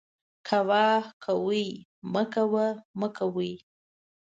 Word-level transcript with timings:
کوه، 0.47 0.85
کوئ، 1.23 1.65
مکوه، 2.13 2.67
مکوئ 2.99 3.53